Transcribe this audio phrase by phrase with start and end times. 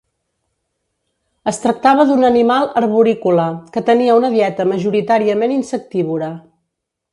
[1.51, 3.45] Es tractava d'un animal arborícola
[3.77, 6.35] que tenia una dieta majoritàriament insectívora.